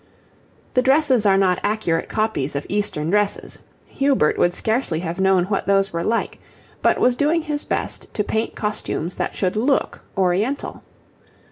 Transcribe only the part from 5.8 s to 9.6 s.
were like, but was doing his best to paint costumes that should